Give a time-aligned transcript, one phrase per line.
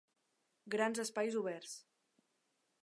[0.75, 1.77] Grans espais oberts.